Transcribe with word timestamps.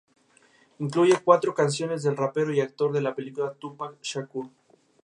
Incluye 0.79 1.21
cuatro 1.23 1.53
canciones 1.53 2.01
del 2.01 2.17
rapero 2.17 2.51
y 2.51 2.59
actor 2.59 2.91
de 2.91 3.01
la 3.01 3.13
película 3.13 3.53
Tupac 3.53 4.01
Shakur. 4.01 4.49